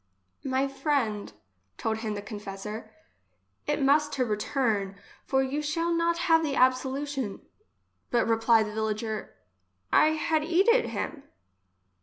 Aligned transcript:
"My 0.43 0.67
friend, 0.67 1.31
told 1.77 1.97
him 1.97 2.15
the 2.15 2.23
con 2.23 2.39
fessor, 2.39 2.89
it 3.67 3.79
must 3.83 4.11
to 4.13 4.25
return, 4.25 4.95
or 5.31 5.43
you 5.43 5.61
shall 5.61 5.93
not 5.93 6.17
have 6.25 6.41
the 6.41 6.55
absolution.— 6.55 7.39
But 8.09 8.27
repply 8.27 8.63
the 8.63 8.73
villager, 8.73 9.35
I 9.93 10.13
had 10.13 10.43
eated 10.43 10.87
him. 10.87 11.21